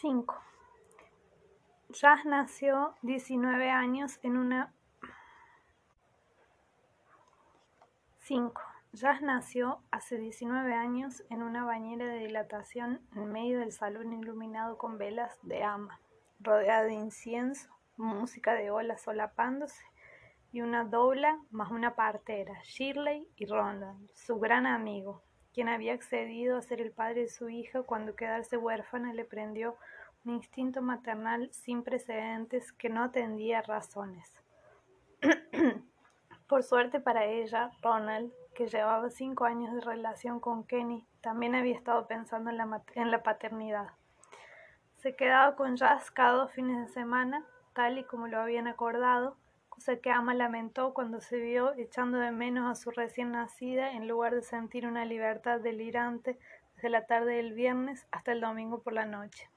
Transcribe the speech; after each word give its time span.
5. 0.00 0.34
Jazz 1.88 2.26
nació 2.26 2.94
19 3.00 3.70
años 3.70 4.18
en 4.22 4.36
una 4.36 4.74
5. 8.18 8.60
Jazz 8.92 9.22
nació 9.22 9.80
hace 9.90 10.18
19 10.18 10.74
años 10.74 11.24
en 11.30 11.42
una 11.42 11.64
bañera 11.64 12.04
de 12.04 12.18
dilatación 12.18 13.00
en 13.14 13.32
medio 13.32 13.60
del 13.60 13.72
salón 13.72 14.12
iluminado 14.12 14.76
con 14.76 14.98
velas 14.98 15.38
de 15.42 15.64
ama, 15.64 15.98
rodeada 16.40 16.82
de 16.82 16.92
incienso, 16.92 17.70
música 17.96 18.52
de 18.52 18.70
olas 18.70 19.00
solapándose 19.00 19.82
y 20.52 20.60
una 20.60 20.84
dobla 20.84 21.40
más 21.50 21.70
una 21.70 21.94
partera, 21.94 22.60
Shirley 22.64 23.26
y 23.36 23.46
Ronald, 23.46 24.10
su 24.12 24.38
gran 24.38 24.66
amigo, 24.66 25.22
quien 25.56 25.70
había 25.70 25.94
accedido 25.94 26.58
a 26.58 26.60
ser 26.60 26.82
el 26.82 26.92
padre 26.92 27.22
de 27.22 27.28
su 27.30 27.48
hija 27.48 27.82
cuando 27.82 28.14
quedarse 28.14 28.58
huérfana 28.58 29.14
le 29.14 29.24
prendió 29.24 29.78
un 30.26 30.34
instinto 30.34 30.82
maternal 30.82 31.48
sin 31.50 31.82
precedentes 31.82 32.74
que 32.74 32.90
no 32.90 33.04
atendía 33.04 33.62
razones. 33.62 34.30
Por 36.46 36.62
suerte 36.62 37.00
para 37.00 37.24
ella, 37.24 37.70
Ronald, 37.80 38.34
que 38.54 38.66
llevaba 38.66 39.08
cinco 39.08 39.46
años 39.46 39.72
de 39.72 39.80
relación 39.80 40.40
con 40.40 40.62
Kenny, 40.62 41.06
también 41.22 41.54
había 41.54 41.74
estado 41.74 42.06
pensando 42.06 42.50
en 42.50 42.58
la, 42.58 42.82
en 42.94 43.10
la 43.10 43.22
paternidad. 43.22 43.88
Se 44.98 45.16
quedaba 45.16 45.56
con 45.56 45.76
Jazz 45.76 46.10
cada 46.10 46.32
dos 46.32 46.52
fines 46.52 46.86
de 46.86 46.92
semana, 46.92 47.46
tal 47.72 47.96
y 47.96 48.04
como 48.04 48.28
lo 48.28 48.42
habían 48.42 48.68
acordado, 48.68 49.38
cosa 49.76 49.96
que 49.96 50.10
Ama 50.10 50.32
lamentó 50.32 50.94
cuando 50.94 51.20
se 51.20 51.36
vio 51.36 51.74
echando 51.74 52.18
de 52.18 52.32
menos 52.32 52.70
a 52.70 52.80
su 52.80 52.90
recién 52.90 53.32
nacida 53.32 53.92
en 53.92 54.08
lugar 54.08 54.34
de 54.34 54.40
sentir 54.40 54.86
una 54.86 55.04
libertad 55.04 55.60
delirante 55.60 56.38
desde 56.76 56.88
la 56.88 57.04
tarde 57.04 57.34
del 57.34 57.52
viernes 57.52 58.06
hasta 58.10 58.32
el 58.32 58.40
domingo 58.40 58.82
por 58.82 58.94
la 58.94 59.04
noche. 59.04 59.50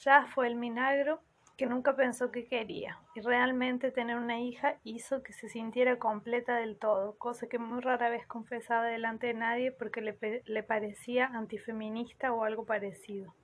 Ya 0.00 0.26
fue 0.26 0.48
el 0.48 0.56
milagro 0.56 1.22
que 1.56 1.64
nunca 1.64 1.96
pensó 1.96 2.30
que 2.30 2.46
quería, 2.46 2.98
y 3.14 3.22
realmente 3.22 3.90
tener 3.90 4.18
una 4.18 4.38
hija 4.38 4.76
hizo 4.84 5.22
que 5.22 5.32
se 5.32 5.48
sintiera 5.48 5.98
completa 5.98 6.56
del 6.56 6.78
todo, 6.78 7.16
cosa 7.16 7.48
que 7.48 7.58
muy 7.58 7.80
rara 7.80 8.10
vez 8.10 8.26
confesaba 8.26 8.84
delante 8.84 9.28
de 9.28 9.34
nadie 9.34 9.72
porque 9.72 10.02
le, 10.02 10.42
le 10.44 10.62
parecía 10.62 11.26
antifeminista 11.26 12.34
o 12.34 12.44
algo 12.44 12.66
parecido. 12.66 13.34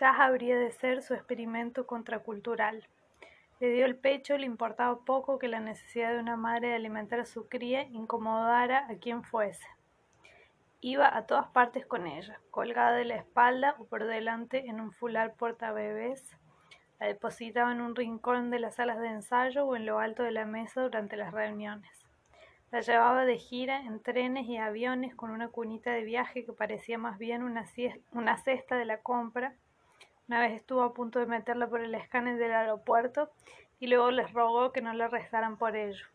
Ya 0.00 0.10
habría 0.10 0.58
de 0.58 0.72
ser 0.72 1.02
su 1.02 1.14
experimento 1.14 1.86
contracultural. 1.86 2.88
Le 3.64 3.70
dio 3.70 3.86
el 3.86 3.96
pecho, 3.96 4.36
le 4.36 4.44
importaba 4.44 5.06
poco 5.06 5.38
que 5.38 5.48
la 5.48 5.58
necesidad 5.58 6.12
de 6.12 6.18
una 6.18 6.36
madre 6.36 6.68
de 6.68 6.74
alimentar 6.74 7.20
a 7.20 7.24
su 7.24 7.48
cría 7.48 7.84
incomodara 7.84 8.86
a 8.90 8.96
quien 8.96 9.24
fuese. 9.24 9.66
Iba 10.82 11.16
a 11.16 11.24
todas 11.24 11.46
partes 11.46 11.86
con 11.86 12.06
ella, 12.06 12.38
colgada 12.50 12.92
de 12.92 13.06
la 13.06 13.16
espalda 13.16 13.74
o 13.78 13.86
por 13.86 14.04
delante 14.04 14.66
en 14.66 14.82
un 14.82 14.92
fular 14.92 15.32
portabebés. 15.36 16.36
La 17.00 17.06
depositaba 17.06 17.72
en 17.72 17.80
un 17.80 17.96
rincón 17.96 18.50
de 18.50 18.58
las 18.58 18.74
salas 18.74 19.00
de 19.00 19.08
ensayo 19.08 19.64
o 19.64 19.76
en 19.76 19.86
lo 19.86 19.98
alto 19.98 20.24
de 20.24 20.32
la 20.32 20.44
mesa 20.44 20.82
durante 20.82 21.16
las 21.16 21.32
reuniones. 21.32 22.04
La 22.70 22.82
llevaba 22.82 23.24
de 23.24 23.38
gira 23.38 23.80
en 23.80 24.02
trenes 24.02 24.46
y 24.46 24.58
aviones 24.58 25.14
con 25.14 25.30
una 25.30 25.48
cunita 25.48 25.90
de 25.90 26.04
viaje 26.04 26.44
que 26.44 26.52
parecía 26.52 26.98
más 26.98 27.16
bien 27.16 27.42
una 27.42 28.36
cesta 28.36 28.76
de 28.76 28.84
la 28.84 29.00
compra. 29.00 29.54
Una 30.26 30.40
vez 30.40 30.52
estuvo 30.52 30.82
a 30.82 30.94
punto 30.94 31.18
de 31.18 31.26
meterla 31.26 31.68
por 31.68 31.80
el 31.80 31.94
escáner 31.94 32.38
del 32.38 32.52
aeropuerto 32.52 33.30
y 33.78 33.88
luego 33.88 34.10
les 34.10 34.32
rogó 34.32 34.72
que 34.72 34.80
no 34.80 34.94
la 34.94 35.04
arrestaran 35.04 35.58
por 35.58 35.76
ello. 35.76 36.06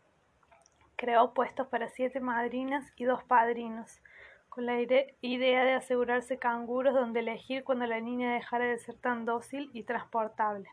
Creó 0.96 1.32
puestos 1.32 1.68
para 1.68 1.88
siete 1.88 2.18
madrinas 2.18 2.92
y 2.96 3.04
dos 3.04 3.22
padrinos, 3.22 4.02
con 4.48 4.66
la 4.66 4.80
idea 4.80 5.64
de 5.64 5.72
asegurarse 5.74 6.38
canguros 6.38 6.92
donde 6.92 7.20
elegir 7.20 7.62
cuando 7.62 7.86
la 7.86 8.00
niña 8.00 8.34
dejara 8.34 8.64
de 8.64 8.78
ser 8.78 8.96
tan 8.96 9.24
dócil 9.24 9.70
y 9.72 9.84
transportable. 9.84 10.68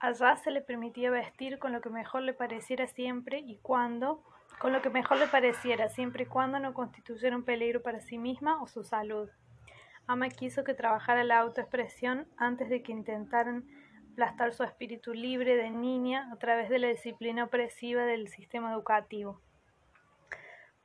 Allá 0.00 0.36
se 0.36 0.50
le 0.50 0.62
permitía 0.62 1.10
vestir 1.10 1.58
con 1.58 1.72
lo 1.72 1.82
que 1.82 1.90
mejor 1.90 2.22
le 2.22 2.32
pareciera 2.32 2.86
siempre 2.86 3.40
y 3.40 3.58
cuando, 3.58 4.22
con 4.58 4.72
lo 4.72 4.80
que 4.80 4.88
mejor 4.88 5.18
le 5.18 5.26
pareciera 5.26 5.90
siempre 5.90 6.24
y 6.24 6.26
cuando 6.26 6.58
no 6.58 6.72
constituyera 6.72 7.36
un 7.36 7.44
peligro 7.44 7.82
para 7.82 8.00
sí 8.00 8.16
misma 8.16 8.62
o 8.62 8.66
su 8.66 8.82
salud. 8.82 9.28
Ama 10.06 10.28
quiso 10.28 10.64
que 10.64 10.74
trabajara 10.74 11.24
la 11.24 11.38
autoexpresión 11.38 12.26
antes 12.36 12.68
de 12.68 12.82
que 12.82 12.92
intentaran 12.92 13.64
aplastar 14.12 14.52
su 14.52 14.62
espíritu 14.62 15.14
libre 15.14 15.56
de 15.56 15.70
niña 15.70 16.30
a 16.30 16.36
través 16.36 16.68
de 16.68 16.78
la 16.78 16.88
disciplina 16.88 17.44
opresiva 17.44 18.04
del 18.04 18.28
sistema 18.28 18.72
educativo. 18.72 19.40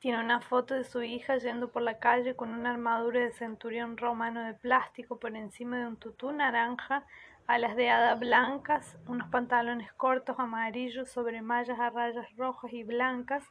Tiene 0.00 0.18
una 0.18 0.40
foto 0.40 0.74
de 0.74 0.84
su 0.84 1.02
hija 1.02 1.36
yendo 1.36 1.70
por 1.70 1.82
la 1.82 1.98
calle 1.98 2.34
con 2.34 2.54
una 2.54 2.70
armadura 2.70 3.20
de 3.20 3.32
centurión 3.32 3.98
romano 3.98 4.42
de 4.42 4.54
plástico 4.54 5.18
por 5.18 5.36
encima 5.36 5.78
de 5.78 5.86
un 5.86 5.98
tutú 5.98 6.32
naranja, 6.32 7.04
alas 7.46 7.76
de 7.76 7.90
hada 7.90 8.14
blancas, 8.14 8.96
unos 9.06 9.28
pantalones 9.28 9.92
cortos 9.92 10.38
amarillos 10.38 11.10
sobre 11.10 11.42
mallas 11.42 11.78
a 11.78 11.90
rayas 11.90 12.34
rojas 12.36 12.72
y 12.72 12.82
blancas, 12.82 13.44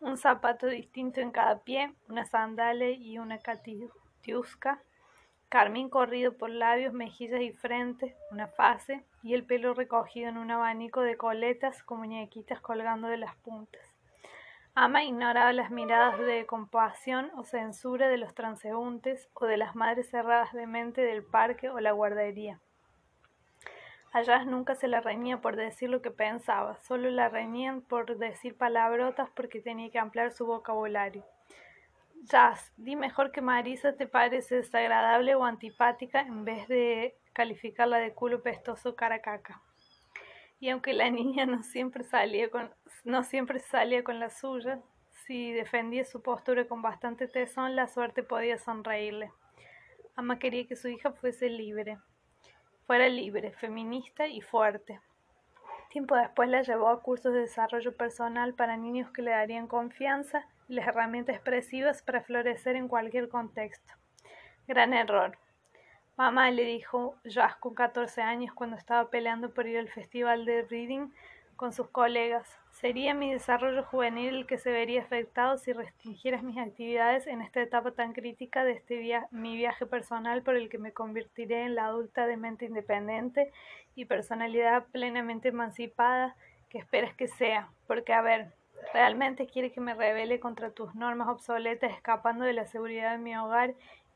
un 0.00 0.18
zapato 0.18 0.66
distinto 0.66 1.22
en 1.22 1.30
cada 1.30 1.60
pie, 1.60 1.94
una 2.08 2.26
sandalia 2.26 2.90
y 2.90 3.18
una 3.18 3.38
catiusca, 3.38 4.82
carmín 5.54 5.88
corrido 5.88 6.36
por 6.36 6.50
labios, 6.50 6.92
mejillas 6.92 7.40
y 7.40 7.52
frente, 7.52 8.16
una 8.32 8.48
fase, 8.48 9.04
y 9.22 9.34
el 9.34 9.46
pelo 9.46 9.72
recogido 9.72 10.28
en 10.28 10.36
un 10.36 10.50
abanico 10.50 11.00
de 11.02 11.16
coletas 11.16 11.80
con 11.84 11.98
muñequitas 11.98 12.60
colgando 12.60 13.06
de 13.06 13.18
las 13.18 13.36
puntas. 13.36 13.80
Ama 14.74 15.04
ignoraba 15.04 15.52
las 15.52 15.70
miradas 15.70 16.18
de 16.18 16.44
compasión 16.44 17.30
o 17.36 17.44
censura 17.44 18.08
de 18.08 18.16
los 18.16 18.34
transeúntes 18.34 19.28
o 19.32 19.46
de 19.46 19.56
las 19.56 19.76
madres 19.76 20.10
cerradas 20.10 20.52
de 20.54 20.66
mente 20.66 21.02
del 21.02 21.22
parque 21.22 21.70
o 21.70 21.78
la 21.78 21.92
guardería. 21.92 22.58
Allá 24.10 24.44
nunca 24.44 24.74
se 24.74 24.88
la 24.88 25.02
reñía 25.02 25.40
por 25.40 25.54
decir 25.54 25.88
lo 25.88 26.02
que 26.02 26.10
pensaba, 26.10 26.78
solo 26.82 27.10
la 27.10 27.28
reñían 27.28 27.80
por 27.80 28.18
decir 28.18 28.56
palabrotas 28.56 29.30
porque 29.30 29.60
tenía 29.60 29.88
que 29.92 30.00
ampliar 30.00 30.32
su 30.32 30.46
vocabulario. 30.46 31.24
Jazz, 32.30 32.72
di 32.76 32.96
mejor 32.96 33.32
que 33.32 33.40
Marisa 33.40 33.96
te 33.96 34.06
parece 34.06 34.56
desagradable 34.56 35.34
o 35.34 35.44
antipática 35.44 36.20
en 36.20 36.44
vez 36.44 36.66
de 36.68 37.16
calificarla 37.32 37.98
de 37.98 38.14
culo 38.14 38.42
pestoso 38.42 38.96
cara 38.96 39.20
caca 39.20 39.60
y 40.64 40.70
aunque 40.70 40.94
la 40.94 41.10
niña 41.10 41.44
no 41.44 41.62
siempre 41.62 42.04
salía 42.04 42.50
con, 42.50 42.72
no 43.04 43.22
siempre 43.22 43.58
salía 43.58 44.02
con 44.02 44.18
la 44.18 44.30
suya, 44.30 44.80
si 45.26 45.52
defendía 45.52 46.06
su 46.06 46.22
postura 46.22 46.66
con 46.66 46.80
bastante 46.80 47.28
tesón, 47.28 47.76
la 47.76 47.86
suerte 47.86 48.22
podía 48.22 48.56
sonreírle. 48.58 49.30
Ama 50.16 50.38
quería 50.38 50.66
que 50.66 50.76
su 50.76 50.88
hija 50.88 51.12
fuese 51.12 51.50
libre, 51.50 51.98
fuera 52.86 53.08
libre, 53.08 53.52
feminista 53.52 54.26
y 54.26 54.40
fuerte. 54.40 55.00
Tiempo 55.94 56.16
después 56.16 56.48
la 56.48 56.62
llevó 56.62 56.88
a 56.88 57.00
cursos 57.02 57.32
de 57.32 57.42
desarrollo 57.42 57.96
personal 57.96 58.52
para 58.54 58.76
niños 58.76 59.12
que 59.12 59.22
le 59.22 59.30
darían 59.30 59.68
confianza 59.68 60.44
y 60.66 60.74
las 60.74 60.88
herramientas 60.88 61.36
expresivas 61.36 62.02
para 62.02 62.20
florecer 62.20 62.74
en 62.74 62.88
cualquier 62.88 63.28
contexto. 63.28 63.94
Gran 64.66 64.92
error. 64.92 65.38
Mamá 66.16 66.50
le 66.50 66.64
dijo 66.64 67.14
Jazz 67.22 67.54
con 67.60 67.76
14 67.76 68.22
años 68.22 68.52
cuando 68.52 68.74
estaba 68.74 69.08
peleando 69.08 69.54
por 69.54 69.68
ir 69.68 69.78
al 69.78 69.88
festival 69.88 70.44
de 70.46 70.62
reading 70.62 71.12
con 71.56 71.72
sus 71.72 71.88
colegas. 71.88 72.48
Sería 72.70 73.14
mi 73.14 73.32
desarrollo 73.32 73.84
juvenil 73.84 74.34
el 74.34 74.46
que 74.46 74.58
se 74.58 74.70
vería 74.70 75.02
afectado 75.02 75.56
si 75.56 75.72
restringieras 75.72 76.42
mis 76.42 76.58
actividades 76.58 77.26
en 77.26 77.40
esta 77.40 77.62
etapa 77.62 77.92
tan 77.92 78.12
crítica 78.12 78.64
de 78.64 78.72
este 78.72 79.24
mi 79.30 79.56
viaje 79.56 79.86
personal 79.86 80.42
por 80.42 80.56
el 80.56 80.68
que 80.68 80.78
me 80.78 80.92
convertiré 80.92 81.64
en 81.64 81.74
la 81.74 81.86
adulta 81.86 82.26
de 82.26 82.36
mente 82.36 82.66
independiente 82.66 83.52
y 83.94 84.06
personalidad 84.06 84.86
plenamente 84.92 85.48
emancipada 85.48 86.36
que 86.68 86.78
esperas 86.78 87.14
que 87.14 87.28
sea. 87.28 87.68
Porque, 87.86 88.12
a 88.12 88.22
ver, 88.22 88.52
¿realmente 88.92 89.46
quiere 89.46 89.72
que 89.72 89.80
me 89.80 89.94
rebele 89.94 90.40
contra 90.40 90.70
tus 90.70 90.94
normas 90.94 91.28
obsoletas 91.28 91.92
escapando 91.92 92.44
de 92.44 92.52
la 92.52 92.66
seguridad 92.66 93.12
de 93.12 93.18
mi 93.18 93.36
hogar 93.36 93.74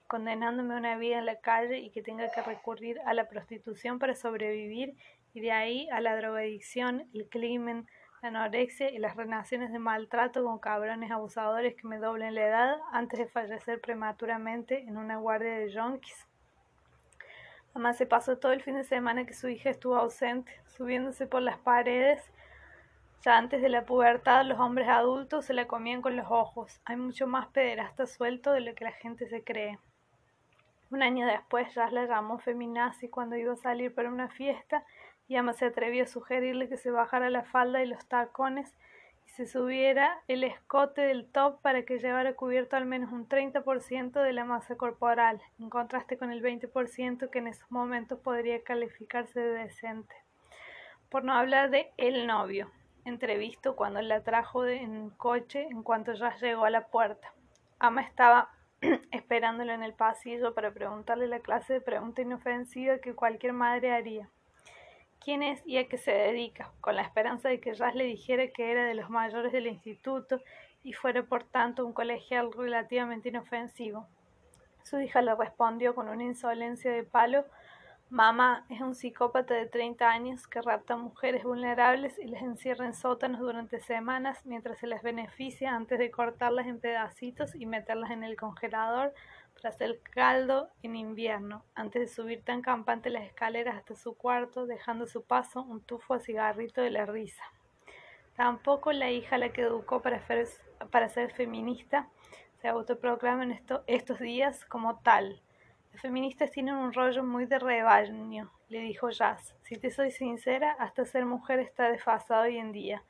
condenándome 0.09 0.75
a 0.75 0.79
una 0.79 0.97
vida 0.97 1.19
en 1.19 1.27
la 1.27 1.39
calle 1.39 1.79
y 1.79 1.91
que 1.91 2.03
tenga 2.03 2.31
que 2.33 2.43
recurrir 2.43 2.99
a 3.05 3.13
la 3.13 3.29
prostitución 3.29 3.99
para 3.99 4.15
sobrevivir 4.15 4.97
y 5.35 5.41
de 5.41 5.53
ahí 5.53 5.89
a 5.91 6.01
la 6.01 6.17
drogadicción, 6.17 7.09
el 7.13 7.29
crimen, 7.29 7.87
la 8.23 8.29
anorexia 8.29 8.91
y 8.91 8.99
las 8.99 9.17
relaciones 9.17 9.73
de 9.73 9.79
maltrato 9.79 10.43
con 10.45 10.59
cabrones 10.59 11.11
abusadores 11.11 11.75
que 11.77 11.87
me 11.87 11.99
doblen 11.99 12.35
la 12.35 12.47
edad 12.47 12.77
antes 12.93 13.19
de 13.19 13.29
fallecer 13.29 13.81
prematuramente 13.81 14.81
en 14.83 14.97
una 14.97 15.17
guardia 15.17 15.59
de 15.59 15.71
yonkis. 15.71 16.27
Además 17.75 17.97
se 17.97 18.07
pasó 18.07 18.39
todo 18.39 18.53
el 18.53 18.63
fin 18.63 18.75
de 18.75 18.85
semana 18.85 19.25
que 19.25 19.35
su 19.35 19.49
hija 19.49 19.71
estuvo 19.71 19.97
ausente, 19.97 20.51
subiéndose 20.67 21.27
por 21.27 21.43
las 21.43 21.59
paredes. 21.59 22.33
Ya 23.23 23.37
antes 23.37 23.63
de 23.63 23.69
la 23.69 23.85
pubertad 23.85 24.45
los 24.45 24.59
hombres 24.59 24.89
adultos 24.89 25.45
se 25.45 25.55
la 25.55 25.67
comían 25.67 26.03
con 26.03 26.17
los 26.17 26.27
ojos. 26.29 26.81
Hay 26.85 26.97
mucho 26.97 27.27
más 27.29 27.47
pederasta 27.49 28.07
suelto 28.07 28.53
de 28.53 28.63
lo 28.63 28.75
que 28.75 28.85
la 28.85 28.93
gente 28.93 29.29
se 29.29 29.45
cree. 29.45 29.79
Un 30.91 31.03
año 31.03 31.27
después, 31.27 31.73
Jazz 31.75 31.93
la 31.93 32.07
llamó 32.07 32.39
feminazi 32.39 33.09
cuando 33.09 33.37
iba 33.37 33.53
a 33.53 33.57
salir 33.57 33.95
para 33.95 34.09
una 34.09 34.29
fiesta 34.29 34.85
y 35.29 35.37
Ama 35.37 35.53
se 35.53 35.67
atrevió 35.67 36.05
a 36.05 36.07
sugerirle 36.07 36.69
que 36.69 36.79
se 36.79 36.91
bajara 36.91 37.29
la 37.29 37.45
falda 37.45 37.83
y 37.83 37.87
los 37.87 38.07
tacones 38.09 38.75
y 39.27 39.31
se 39.31 39.47
subiera 39.47 40.23
el 40.27 40.43
escote 40.43 41.03
del 41.03 41.31
top 41.31 41.61
para 41.61 41.85
que 41.85 41.99
llevara 41.99 42.35
cubierto 42.35 42.77
al 42.77 42.87
menos 42.87 43.13
un 43.13 43.29
30% 43.29 44.23
de 44.23 44.33
la 44.33 44.47
masa 44.47 44.77
corporal, 44.77 45.41
en 45.59 45.69
contraste 45.69 46.17
con 46.17 46.33
el 46.33 46.43
20% 46.43 47.29
que 47.29 47.39
en 47.39 47.47
esos 47.47 47.71
momentos 47.71 48.19
podría 48.21 48.63
calificarse 48.65 49.39
de 49.39 49.65
decente. 49.65 50.15
Por 51.11 51.25
no 51.25 51.35
hablar 51.35 51.71
de 51.71 51.91
el 51.99 52.27
novio, 52.27 52.71
entrevisto 53.05 53.77
cuando 53.77 54.01
la 54.01 54.23
trajo 54.23 54.67
en 54.67 55.11
coche 55.11 55.69
en 55.71 55.83
cuanto 55.83 56.15
ya 56.15 56.35
llegó 56.37 56.65
a 56.65 56.71
la 56.71 56.87
puerta. 56.87 57.33
Ama 57.79 58.01
estaba 58.01 58.51
esperándolo 59.11 59.73
en 59.73 59.83
el 59.83 59.93
pasillo 59.93 60.55
para 60.55 60.73
preguntarle 60.73 61.27
la 61.27 61.41
clase 61.41 61.75
de 61.75 61.81
pregunta 61.83 62.23
inofensiva 62.23 62.99
que 62.99 63.15
cualquier 63.15 63.53
madre 63.53 63.93
haría. 63.93 64.31
¿Quién 65.21 65.43
es 65.43 65.63
y 65.67 65.79
a 65.79 65.89
qué 65.89 65.99
se 65.99 66.13
dedica? 66.13 66.73
Con 66.81 66.97
la 66.97 67.03
esperanza 67.03 67.49
de 67.49 67.61
que 67.61 67.75
Ras 67.75 67.95
le 67.95 68.05
dijera 68.05 68.49
que 68.49 68.71
era 68.71 68.85
de 68.85 68.95
los 68.95 69.11
mayores 69.11 69.53
del 69.53 69.67
instituto 69.67 70.41
y 70.83 70.93
fuera 70.93 71.23
por 71.23 71.45
tanto 71.45 71.85
un 71.85 71.93
colegial 71.93 72.53
relativamente 72.53 73.29
inofensivo. 73.29 74.07
Su 74.85 75.01
hija 75.01 75.21
le 75.21 75.35
respondió 75.35 75.95
con 75.95 76.09
una 76.09 76.25
insolencia 76.25 76.91
de 76.91 77.03
palo 77.03 77.45
Mamá 78.11 78.65
es 78.71 78.81
un 78.81 78.95
psicópata 78.95 79.53
de 79.53 79.67
30 79.67 80.09
años 80.09 80.47
que 80.47 80.63
rapta 80.63 80.97
mujeres 80.97 81.45
vulnerables 81.45 82.19
y 82.19 82.27
les 82.27 82.41
encierra 82.41 82.87
en 82.87 82.95
sótanos 82.95 83.39
durante 83.39 83.81
semanas 83.81 84.47
mientras 84.47 84.79
se 84.79 84.87
les 84.87 85.03
beneficia 85.03 85.75
antes 85.75 85.99
de 85.99 86.11
cortarlas 86.11 86.67
en 86.67 86.81
pedacitos 86.81 87.55
y 87.55 87.67
meterlas 87.67 88.11
en 88.11 88.25
el 88.25 88.35
congelador 88.35 89.13
para 89.55 89.69
hacer 89.69 90.01
caldo 90.01 90.71
en 90.83 90.97
invierno, 90.97 91.67
antes 91.75 92.01
de 92.01 92.09
subir 92.09 92.43
tan 92.43 92.63
campante 92.63 93.11
las 93.11 93.25
escaleras 93.25 93.77
hasta 93.77 93.95
su 93.95 94.17
cuarto, 94.17 94.65
dejando 94.65 95.05
a 95.05 95.09
su 95.09 95.25
paso 95.25 95.63
un 95.63 95.83
tufo 95.83 96.15
a 96.15 96.21
cigarrito 96.21 96.81
de 96.81 96.91
la 96.91 97.05
risa. 97.05 97.45
Tampoco 98.37 98.91
la 98.93 99.11
hija 99.11 99.37
la 99.37 99.53
que 99.53 99.61
educó 99.61 100.01
para, 100.01 100.23
para 100.91 101.11
ser 101.11 101.31
feminista 101.33 102.09
se 102.63 102.69
autoproclama 102.69 103.45
en 103.45 103.61
estos 103.87 104.19
días 104.19 104.65
como 104.65 105.01
tal 105.01 105.43
las 105.93 106.03
feministas 106.03 106.51
tienen 106.51 106.75
un 106.75 106.93
rollo 106.93 107.25
muy 107.25 107.47
de 107.47 107.59
rebaño, 107.59 108.51
le 108.69 108.81
dijo 108.81 109.11
Jazz. 109.11 109.57
Si 109.63 109.77
te 109.77 109.91
soy 109.91 110.11
sincera, 110.11 110.77
hasta 110.79 111.05
ser 111.05 111.25
mujer 111.25 111.59
está 111.59 111.91
desfasado 111.91 112.43
hoy 112.43 112.59
en 112.59 112.73
día. 112.73 113.03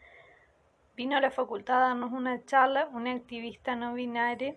Vino 0.96 1.16
a 1.16 1.20
la 1.20 1.30
facultad 1.30 1.76
a 1.78 1.88
darnos 1.88 2.12
una 2.12 2.44
charla 2.44 2.88
una 2.92 3.12
activista 3.12 3.76
no 3.76 3.94
binaria 3.94 4.56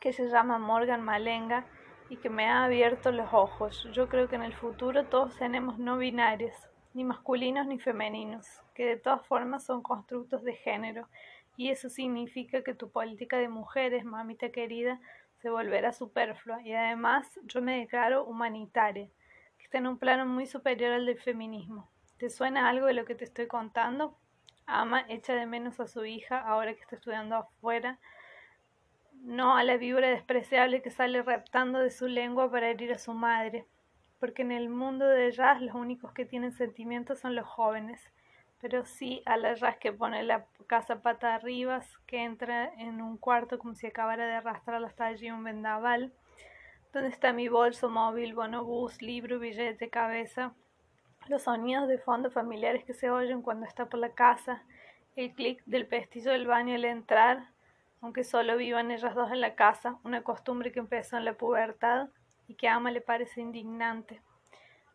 que 0.00 0.12
se 0.12 0.28
llama 0.28 0.58
Morgan 0.58 1.02
Malenga 1.02 1.64
y 2.10 2.18
que 2.18 2.28
me 2.28 2.46
ha 2.46 2.64
abierto 2.64 3.10
los 3.10 3.32
ojos. 3.32 3.88
Yo 3.92 4.08
creo 4.08 4.28
que 4.28 4.36
en 4.36 4.42
el 4.42 4.52
futuro 4.52 5.06
todos 5.06 5.36
tenemos 5.38 5.78
no 5.78 5.96
binarios, 5.96 6.54
ni 6.92 7.04
masculinos 7.04 7.66
ni 7.66 7.78
femeninos, 7.78 8.46
que 8.74 8.84
de 8.84 8.96
todas 8.96 9.26
formas 9.26 9.64
son 9.64 9.82
constructos 9.82 10.44
de 10.44 10.52
género, 10.54 11.08
y 11.56 11.70
eso 11.70 11.88
significa 11.88 12.62
que 12.62 12.74
tu 12.74 12.90
política 12.90 13.38
de 13.38 13.48
mujeres, 13.48 14.04
mamita 14.04 14.50
querida, 14.50 15.00
se 15.44 15.50
volverá 15.50 15.92
superflua 15.92 16.62
y 16.62 16.72
además 16.72 17.38
yo 17.42 17.60
me 17.60 17.76
declaro 17.80 18.24
humanitaria, 18.24 19.10
que 19.58 19.64
está 19.64 19.76
en 19.76 19.86
un 19.86 19.98
plano 19.98 20.24
muy 20.24 20.46
superior 20.46 20.92
al 20.92 21.04
del 21.04 21.18
feminismo. 21.18 21.90
¿Te 22.16 22.30
suena 22.30 22.70
algo 22.70 22.86
de 22.86 22.94
lo 22.94 23.04
que 23.04 23.14
te 23.14 23.24
estoy 23.24 23.46
contando? 23.46 24.16
Ama 24.64 25.04
echa 25.10 25.34
de 25.34 25.44
menos 25.44 25.80
a 25.80 25.86
su 25.86 26.06
hija 26.06 26.40
ahora 26.40 26.72
que 26.72 26.80
está 26.80 26.96
estudiando 26.96 27.36
afuera, 27.36 27.98
no 29.16 29.54
a 29.54 29.64
la 29.64 29.76
víbora 29.76 30.08
despreciable 30.08 30.80
que 30.80 30.90
sale 30.90 31.20
reptando 31.20 31.78
de 31.80 31.90
su 31.90 32.08
lengua 32.08 32.50
para 32.50 32.70
herir 32.70 32.92
a 32.92 32.98
su 32.98 33.12
madre, 33.12 33.66
porque 34.20 34.40
en 34.40 34.50
el 34.50 34.70
mundo 34.70 35.06
de 35.06 35.30
jazz 35.30 35.60
los 35.60 35.74
únicos 35.74 36.14
que 36.14 36.24
tienen 36.24 36.52
sentimientos 36.52 37.18
son 37.18 37.34
los 37.34 37.46
jóvenes 37.46 38.10
pero 38.64 38.86
sí 38.86 39.22
a 39.26 39.36
la 39.36 39.54
ras 39.56 39.76
que 39.76 39.92
pone 39.92 40.22
la 40.22 40.46
casa 40.66 41.02
pata 41.02 41.34
arriba, 41.34 41.82
que 42.06 42.24
entra 42.24 42.72
en 42.78 43.02
un 43.02 43.18
cuarto 43.18 43.58
como 43.58 43.74
si 43.74 43.86
acabara 43.86 44.26
de 44.26 44.36
arrastrar 44.36 44.82
hasta 44.82 45.04
allí 45.04 45.30
un 45.30 45.44
vendaval. 45.44 46.14
¿Dónde 46.90 47.10
está 47.10 47.34
mi 47.34 47.48
bolso, 47.48 47.90
móvil, 47.90 48.32
bonobús, 48.32 49.02
libro, 49.02 49.38
billete, 49.38 49.90
cabeza? 49.90 50.54
Los 51.28 51.42
sonidos 51.42 51.88
de 51.88 51.98
fondo 51.98 52.30
familiares 52.30 52.84
que 52.84 52.94
se 52.94 53.10
oyen 53.10 53.42
cuando 53.42 53.66
está 53.66 53.90
por 53.90 54.00
la 54.00 54.14
casa, 54.14 54.62
el 55.14 55.34
clic 55.34 55.62
del 55.66 55.86
pestillo 55.86 56.32
del 56.32 56.46
baño 56.46 56.74
al 56.74 56.86
entrar, 56.86 57.50
aunque 58.00 58.24
solo 58.24 58.56
vivan 58.56 58.90
ellas 58.90 59.14
dos 59.14 59.30
en 59.30 59.42
la 59.42 59.56
casa, 59.56 59.98
una 60.04 60.22
costumbre 60.22 60.72
que 60.72 60.78
empezó 60.78 61.18
en 61.18 61.26
la 61.26 61.34
pubertad 61.34 62.08
y 62.48 62.54
que 62.54 62.68
a 62.68 62.76
Ama 62.76 62.90
le 62.90 63.02
parece 63.02 63.42
indignante. 63.42 64.22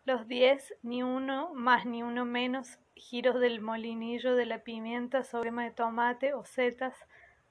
Los 0.06 0.28
diez, 0.28 0.74
ni 0.82 1.04
uno 1.04 1.54
más 1.54 1.86
ni 1.86 2.04
uno 2.04 2.26
menos, 2.26 2.80
giros 2.96 3.40
del 3.40 3.62
molinillo 3.62 4.36
de 4.36 4.46
la 4.46 4.60
pimienta 4.60 5.24
sobre 5.24 5.52
de 5.52 5.72
tomate 5.72 6.34
o 6.34 6.46
setas 6.46 6.96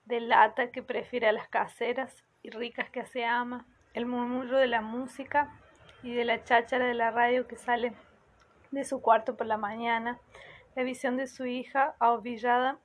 de 0.05 0.21
lata 0.21 0.71
que 0.71 0.83
prefiere 0.83 1.29
a 1.29 1.33
las 1.33 1.49
caseras 1.49 2.25
y 2.43 2.51
ricas 2.51 2.91
que 2.91 3.05
se 3.05 3.25
ama, 3.25 3.67
el 3.95 4.07
murmullo 4.07 4.57
de 4.57 4.67
la 4.67 4.81
música 4.81 5.53
y 6.03 6.13
de 6.13 6.25
la 6.25 6.45
cháchara 6.45 6.87
de 6.87 6.95
la 6.95 7.11
radio 7.11 7.47
que 7.47 7.57
sale 7.57 7.93
de 8.71 8.85
su 8.85 9.01
cuarto 9.01 9.37
por 9.37 9.47
la 9.47 9.57
mañana, 9.57 10.19
la 10.75 10.83
visión 10.83 11.17
de 11.17 11.27
su 11.27 11.47
hija 11.47 11.95
ahobillada 11.99 12.79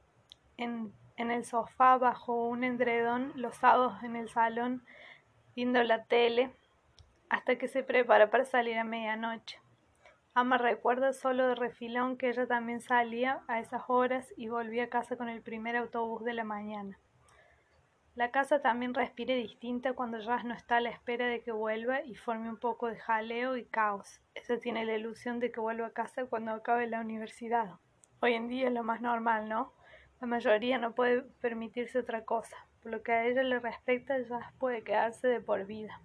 en, 0.57 0.94
en 1.18 1.31
el 1.31 1.45
sofá 1.45 1.98
bajo 1.98 2.48
un 2.48 2.63
endredón, 2.63 3.31
los 3.36 3.56
sábados 3.56 4.04
en 4.04 4.15
el 4.15 4.30
salón, 4.30 4.83
viendo 5.56 5.83
la 5.83 6.04
tele, 6.06 6.51
hasta 7.34 7.56
que 7.56 7.68
se 7.68 7.82
prepara 7.82 8.30
para 8.30 8.46
salir 8.46 8.78
a 8.78 8.84
medianoche. 8.84 9.60
Ama 10.36 10.60
recuerda 10.60 11.14
solo 11.14 11.48
de 11.48 11.56
refilón 11.56 12.16
que 12.16 12.30
ella 12.30 12.46
también 12.46 12.80
salía 12.80 13.42
a 13.48 13.60
esas 13.60 13.82
horas 13.88 14.32
y 14.38 14.50
volvía 14.50 14.84
a 14.84 14.90
casa 14.90 15.18
con 15.18 15.30
el 15.30 15.42
primer 15.42 15.76
autobús 15.76 16.24
de 16.24 16.34
la 16.34 16.44
mañana. 16.44 17.00
La 18.14 18.30
casa 18.30 18.62
también 18.62 18.94
respire 18.94 19.36
distinta 19.36 19.94
cuando 19.94 20.20
Jazz 20.20 20.46
no 20.46 20.54
está 20.54 20.78
a 20.78 20.82
la 20.82 20.92
espera 20.92 21.26
de 21.26 21.42
que 21.42 21.52
vuelva 21.52 22.04
y 22.04 22.14
forme 22.14 22.50
un 22.50 22.58
poco 22.58 22.86
de 22.86 23.00
jaleo 23.00 23.58
y 23.58 23.66
caos. 23.66 24.22
Ella 24.36 24.60
tiene 24.60 24.86
la 24.86 24.96
ilusión 24.96 25.40
de 25.40 25.52
que 25.52 25.60
vuelva 25.60 25.88
a 25.88 25.94
casa 25.94 26.26
cuando 26.26 26.52
acabe 26.52 26.86
la 26.86 27.02
universidad. 27.02 27.80
Hoy 28.22 28.34
en 28.34 28.48
día 28.48 28.68
es 28.68 28.74
lo 28.74 28.84
más 28.84 29.02
normal, 29.02 29.50
¿no? 29.50 29.74
La 30.22 30.28
mayoría 30.28 30.78
no 30.78 30.94
puede 30.94 31.24
permitirse 31.42 31.98
otra 31.98 32.26
cosa. 32.26 32.58
Por 32.84 32.92
lo 32.92 33.02
que 33.02 33.12
a 33.12 33.26
ella 33.26 33.42
le 33.42 33.60
respecta, 33.60 34.20
Jazz 34.20 34.54
puede 34.60 34.84
quedarse 34.84 35.28
de 35.28 35.42
por 35.42 35.66
vida. 35.66 36.00